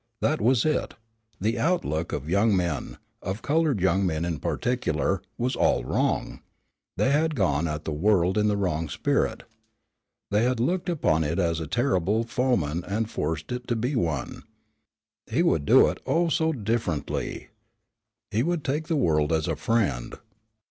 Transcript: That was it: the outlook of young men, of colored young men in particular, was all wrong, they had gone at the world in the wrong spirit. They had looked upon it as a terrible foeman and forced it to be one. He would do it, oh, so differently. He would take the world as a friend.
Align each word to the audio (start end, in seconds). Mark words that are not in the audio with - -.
That 0.19 0.41
was 0.41 0.65
it: 0.65 0.95
the 1.39 1.59
outlook 1.59 2.11
of 2.11 2.27
young 2.27 2.57
men, 2.57 2.97
of 3.21 3.43
colored 3.43 3.79
young 3.79 4.03
men 4.03 4.25
in 4.25 4.39
particular, 4.39 5.21
was 5.37 5.55
all 5.55 5.83
wrong, 5.85 6.41
they 6.97 7.11
had 7.11 7.35
gone 7.35 7.67
at 7.67 7.85
the 7.85 7.91
world 7.91 8.35
in 8.35 8.47
the 8.47 8.57
wrong 8.57 8.89
spirit. 8.89 9.43
They 10.31 10.43
had 10.43 10.59
looked 10.59 10.89
upon 10.89 11.23
it 11.23 11.37
as 11.37 11.59
a 11.59 11.67
terrible 11.67 12.23
foeman 12.23 12.83
and 12.85 13.11
forced 13.11 13.51
it 13.51 13.67
to 13.67 13.75
be 13.75 13.95
one. 13.95 14.41
He 15.29 15.43
would 15.43 15.65
do 15.67 15.87
it, 15.87 15.99
oh, 16.07 16.29
so 16.29 16.51
differently. 16.51 17.49
He 18.31 18.41
would 18.41 18.63
take 18.63 18.87
the 18.87 18.95
world 18.95 19.31
as 19.31 19.47
a 19.47 19.55
friend. 19.55 20.17